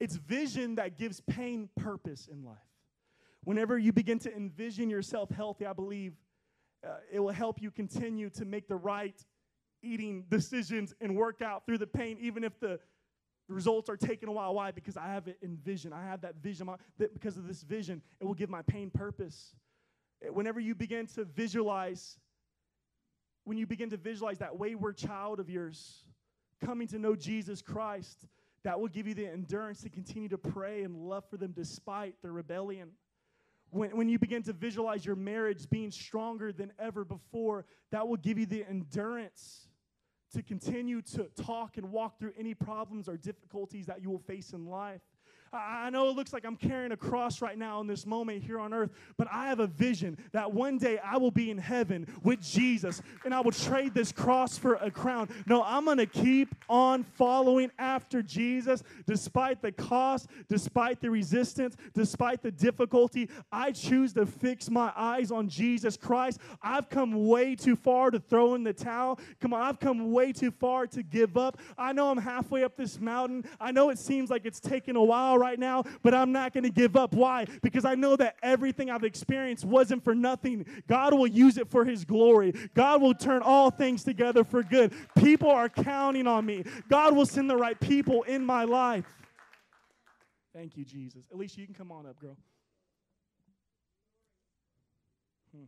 [0.00, 2.56] It's vision that gives pain purpose in life.
[3.48, 6.12] Whenever you begin to envision yourself healthy, I believe
[6.86, 9.18] uh, it will help you continue to make the right
[9.82, 12.78] eating decisions and work out through the pain, even if the
[13.48, 14.54] results are taking a while.
[14.54, 14.70] Why?
[14.70, 15.94] Because I have it in vision.
[15.94, 16.68] I have that vision.
[16.98, 19.54] Because of this vision, it will give my pain purpose.
[20.30, 22.18] Whenever you begin to visualize,
[23.44, 26.04] when you begin to visualize that wayward child of yours
[26.62, 28.26] coming to know Jesus Christ,
[28.62, 32.20] that will give you the endurance to continue to pray and love for them despite
[32.20, 32.90] their rebellion.
[33.70, 38.16] When, when you begin to visualize your marriage being stronger than ever before, that will
[38.16, 39.68] give you the endurance
[40.32, 44.52] to continue to talk and walk through any problems or difficulties that you will face
[44.52, 45.00] in life.
[45.52, 48.58] I know it looks like I'm carrying a cross right now in this moment here
[48.58, 52.06] on earth, but I have a vision that one day I will be in heaven
[52.22, 55.28] with Jesus and I will trade this cross for a crown.
[55.46, 61.76] No, I'm going to keep on following after Jesus despite the cost, despite the resistance,
[61.94, 63.30] despite the difficulty.
[63.50, 66.40] I choose to fix my eyes on Jesus Christ.
[66.62, 69.18] I've come way too far to throw in the towel.
[69.40, 71.58] Come on, I've come way too far to give up.
[71.76, 73.44] I know I'm halfway up this mountain.
[73.60, 76.64] I know it seems like it's taken a while right now, but I'm not going
[76.64, 77.14] to give up.
[77.14, 77.46] Why?
[77.62, 80.66] Because I know that everything I've experienced wasn't for nothing.
[80.88, 82.52] God will use it for His glory.
[82.74, 84.92] God will turn all things together for good.
[85.18, 86.64] People are counting on me.
[86.88, 89.06] God will send the right people in my life.
[90.54, 91.26] Thank you, Jesus.
[91.30, 92.36] At least you can come on up, girl.
[95.54, 95.64] Hmm.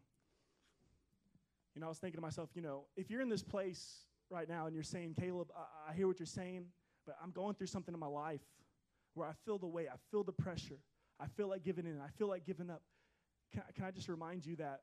[1.74, 4.48] You know, I was thinking to myself, you know, if you're in this place right
[4.48, 6.64] now and you're saying, Caleb, I, I hear what you're saying,
[7.06, 8.40] but I'm going through something in my life
[9.14, 10.78] where I feel the weight, I feel the pressure,
[11.18, 12.82] I feel like giving in, I feel like giving up.
[13.52, 14.80] Can, can I just remind you that,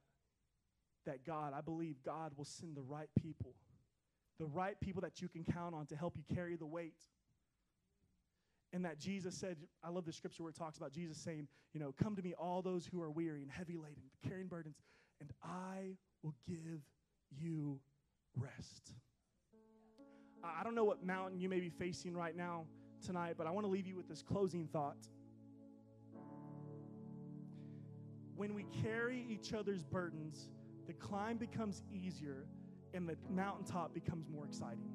[1.06, 3.56] that God, I believe God will send the right people,
[4.40, 7.00] the right people that you can count on to help you carry the weight.
[8.74, 11.80] And that Jesus said, I love the scripture where it talks about Jesus saying, you
[11.80, 14.76] know, come to me, all those who are weary and heavy laden, carrying burdens,
[15.22, 16.82] and I will give
[17.32, 17.80] you
[18.36, 18.94] rest.
[20.44, 22.66] I don't know what mountain you may be facing right now
[23.06, 25.08] tonight, but I want to leave you with this closing thought.
[28.36, 30.50] When we carry each other's burdens,
[30.86, 32.46] the climb becomes easier
[32.94, 34.92] and the mountaintop becomes more exciting.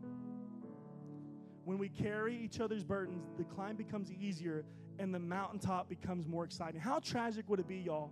[1.65, 4.65] When we carry each other's burdens, the climb becomes easier
[4.99, 6.81] and the mountaintop becomes more exciting.
[6.81, 8.11] How tragic would it be, y'all,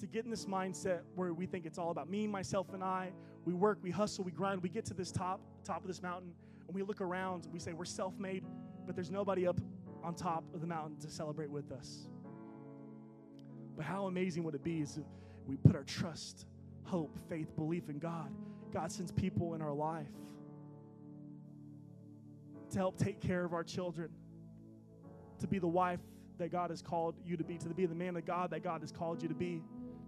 [0.00, 3.12] to get in this mindset where we think it's all about me, myself, and I?
[3.44, 6.32] We work, we hustle, we grind, we get to this top, top of this mountain,
[6.72, 8.44] and we look around, we say we're self-made,
[8.86, 9.60] but there's nobody up
[10.02, 12.08] on top of the mountain to celebrate with us.
[13.76, 14.88] But how amazing would it be if
[15.46, 16.46] we put our trust,
[16.84, 18.32] hope, faith, belief in God.
[18.72, 20.08] God sends people in our life
[22.70, 24.08] to help take care of our children,
[25.40, 26.00] to be the wife
[26.38, 28.80] that God has called you to be, to be the man of God that God
[28.80, 29.62] has called you to be,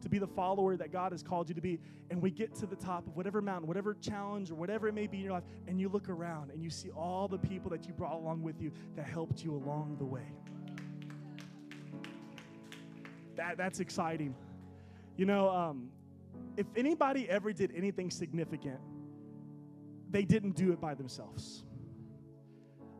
[0.04, 1.80] to be the follower that God has called you to be.
[2.10, 5.06] And we get to the top of whatever mountain, whatever challenge, or whatever it may
[5.06, 7.86] be in your life, and you look around and you see all the people that
[7.86, 10.32] you brought along with you that helped you along the way.
[13.36, 14.34] That, that's exciting.
[15.16, 15.88] You know, um,
[16.56, 18.78] if anybody ever did anything significant,
[20.10, 21.64] they didn't do it by themselves.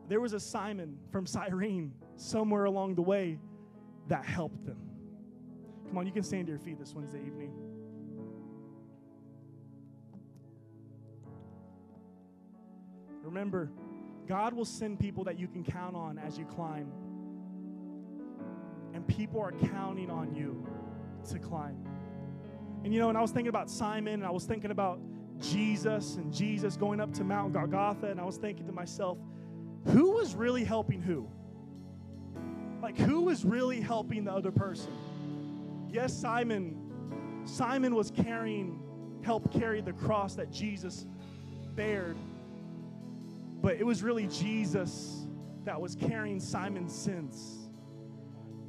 [0.09, 3.39] There was a Simon from Cyrene somewhere along the way
[4.07, 4.84] that helped them.
[5.95, 7.53] Come on, you can stand to your feet this Wednesday evening.
[13.23, 13.71] Remember,
[14.27, 16.91] God will send people that you can count on as you climb.
[18.93, 20.67] And people are counting on you
[21.29, 21.77] to climb.
[22.83, 24.99] And you know, and I was thinking about Simon, and I was thinking about
[25.39, 29.17] Jesus and Jesus going up to Mount Golgotha, and I was thinking to myself,
[29.93, 31.29] who was really helping who?
[32.81, 34.91] Like, who was really helping the other person?
[35.95, 36.75] Yes, Simon.
[37.45, 38.81] Simon was carrying,
[39.23, 41.05] helped carry the cross that Jesus
[41.73, 42.17] bared.
[43.61, 45.25] But it was really Jesus
[45.63, 47.69] that was carrying Simon's sins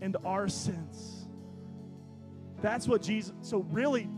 [0.01, 1.27] and our sins.
[2.63, 4.09] That's what Jesus, so really,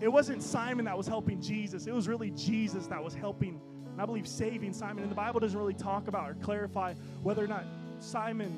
[0.00, 1.86] it wasn't Simon that was helping Jesus.
[1.86, 3.60] It was really Jesus that was helping,
[3.92, 5.02] and I believe saving Simon.
[5.02, 7.66] And the Bible doesn't really talk about or clarify whether or not
[7.98, 8.56] Simon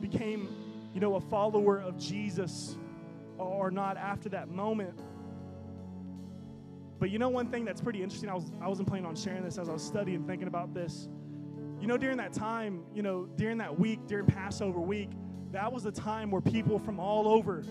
[0.00, 0.48] became,
[0.92, 2.76] you know, a follower of Jesus
[3.38, 4.98] or not after that moment.
[6.98, 9.44] But you know, one thing that's pretty interesting, I, was, I wasn't planning on sharing
[9.44, 11.08] this as I was studying, thinking about this.
[11.80, 15.10] You know, during that time, you know, during that week, during Passover week,
[15.52, 17.64] that was a time where people from all over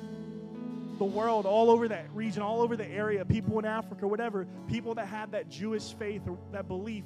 [0.97, 4.95] the world, all over that region, all over the area, people in Africa, whatever, people
[4.95, 7.03] that had that Jewish faith or that belief,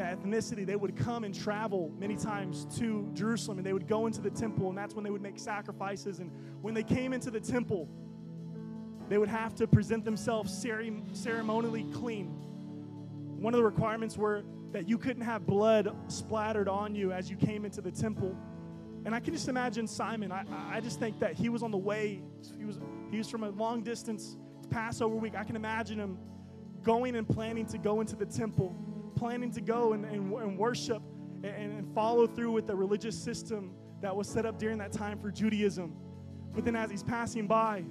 [0.00, 4.06] that ethnicity, they would come and travel many times to Jerusalem and they would go
[4.06, 6.20] into the temple, and that's when they would make sacrifices.
[6.20, 6.30] And
[6.62, 7.86] when they came into the temple,
[9.10, 10.50] they would have to present themselves
[11.12, 12.28] ceremonially clean.
[12.28, 14.42] One of the requirements were
[14.72, 18.34] that you couldn't have blood splattered on you as you came into the temple.
[19.04, 20.32] And I can just imagine Simon.
[20.32, 22.22] I, I just think that he was on the way.
[22.56, 22.78] He was,
[23.10, 24.38] he was from a long distance.
[24.70, 25.34] Passover week.
[25.36, 26.16] I can imagine him
[26.82, 28.74] going and planning to go into the temple,
[29.20, 31.02] planning to go and, and, and worship
[31.44, 35.18] and, and follow through with the religious system that was set up during that time
[35.18, 35.94] for Judaism.
[36.54, 37.84] But then as he's passing by,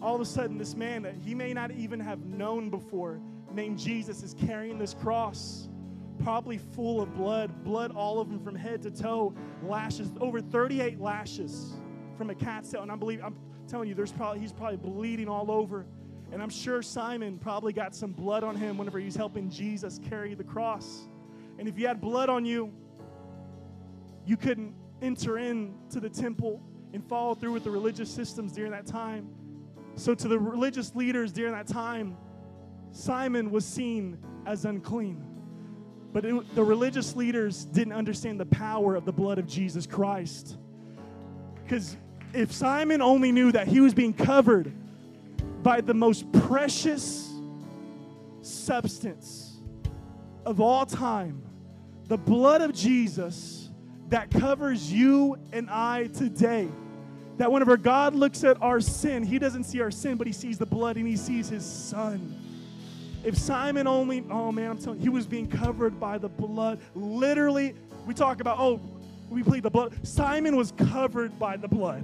[0.00, 3.20] all of a sudden, this man that he may not even have known before,
[3.52, 5.68] named Jesus, is carrying this cross
[6.22, 11.00] probably full of blood, blood all of them from head to toe, lashes, over 38
[11.00, 11.74] lashes
[12.16, 12.82] from a cat's tail.
[12.82, 13.36] And I believe, I'm
[13.66, 15.84] telling you, there's probably he's probably bleeding all over.
[16.32, 20.34] And I'm sure Simon probably got some blood on him whenever he's helping Jesus carry
[20.34, 21.08] the cross.
[21.58, 22.72] And if you had blood on you,
[24.26, 26.62] you couldn't enter into the temple
[26.92, 29.28] and follow through with the religious systems during that time.
[29.96, 32.16] So, to the religious leaders during that time,
[32.92, 35.24] Simon was seen as unclean.
[36.12, 40.56] But it, the religious leaders didn't understand the power of the blood of Jesus Christ.
[41.62, 41.96] Because
[42.32, 44.72] if Simon only knew that he was being covered
[45.68, 47.30] by the most precious
[48.40, 49.60] substance
[50.46, 51.42] of all time,
[52.06, 53.68] the blood of Jesus
[54.08, 56.68] that covers you and I today.
[57.36, 60.56] That whenever God looks at our sin, he doesn't see our sin, but he sees
[60.56, 62.34] the blood and he sees his son.
[63.22, 66.80] If Simon only, oh man, I'm telling you, he was being covered by the blood.
[66.94, 67.74] Literally,
[68.06, 68.80] we talk about, oh,
[69.28, 69.92] we plead the blood.
[70.02, 72.02] Simon was covered by the blood.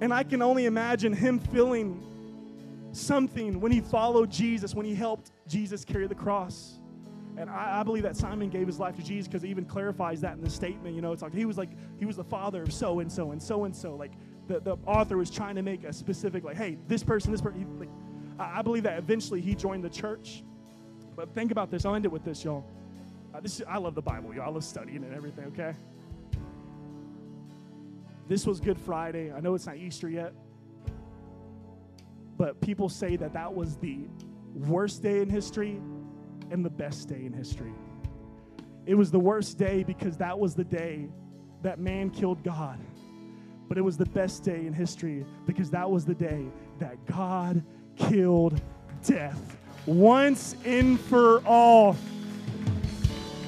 [0.00, 2.04] And I can only imagine him feeling
[2.96, 6.78] something when he followed Jesus, when he helped Jesus carry the cross.
[7.36, 10.20] And I, I believe that Simon gave his life to Jesus because it even clarifies
[10.20, 10.94] that in the statement.
[10.94, 13.32] You know, it's like he was like, he was the father of so and so
[13.32, 13.96] and so and so.
[13.96, 14.12] Like
[14.46, 17.78] the, the author was trying to make a specific, like, hey, this person, this person.
[17.78, 17.88] Like,
[18.38, 20.44] I believe that eventually he joined the church.
[21.16, 21.84] But think about this.
[21.84, 22.64] I'll end it with this, y'all.
[23.34, 24.48] Uh, this I love the Bible, y'all.
[24.48, 25.74] I love studying and everything, okay?
[28.28, 29.32] This was Good Friday.
[29.32, 30.32] I know it's not Easter yet.
[32.36, 34.06] But people say that that was the
[34.54, 35.80] worst day in history
[36.50, 37.72] and the best day in history.
[38.86, 41.08] It was the worst day because that was the day
[41.62, 42.78] that man killed God.
[43.68, 46.44] But it was the best day in history because that was the day
[46.78, 47.64] that God
[47.96, 48.60] killed
[49.04, 49.56] death
[49.86, 51.96] once and for all.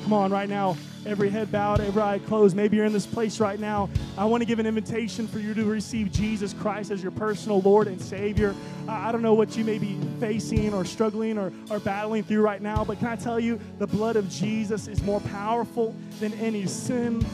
[0.05, 0.77] Come on, right now,
[1.07, 2.57] every head bowed, every eye closed.
[2.57, 3.89] Maybe you're in this place right now.
[4.19, 7.61] I want to give an invitation for you to receive Jesus Christ as your personal
[7.61, 8.55] Lord and Savior.
[8.89, 12.61] I don't know what you may be facing or struggling or, or battling through right
[12.61, 16.67] now, but can I tell you, the blood of Jesus is more powerful than any
[16.67, 17.25] sin,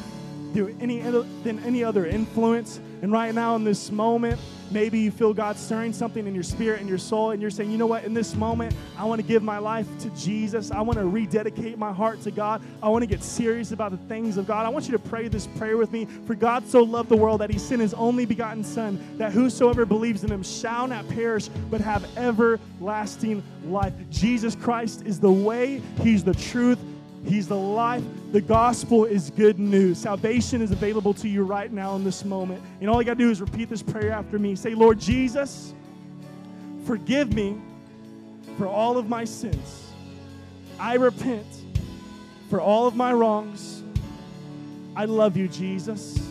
[0.52, 2.80] than any, than any other influence.
[3.02, 4.40] And right now, in this moment,
[4.72, 7.70] Maybe you feel God stirring something in your spirit and your soul, and you're saying,
[7.70, 10.70] you know what, in this moment, I want to give my life to Jesus.
[10.70, 12.62] I want to rededicate my heart to God.
[12.82, 14.64] I want to get serious about the things of God.
[14.64, 16.06] I want you to pray this prayer with me.
[16.26, 19.84] For God so loved the world that he sent his only begotten Son, that whosoever
[19.84, 23.92] believes in him shall not perish, but have everlasting life.
[24.08, 26.78] Jesus Christ is the way, he's the truth,
[27.24, 28.02] He's the life.
[28.32, 29.98] The gospel is good news.
[29.98, 32.62] Salvation is available to you right now in this moment.
[32.80, 34.56] And all you got to do is repeat this prayer after me.
[34.56, 35.72] Say, Lord Jesus,
[36.84, 37.60] forgive me
[38.58, 39.92] for all of my sins.
[40.80, 41.46] I repent
[42.50, 43.84] for all of my wrongs.
[44.96, 46.28] I love you, Jesus.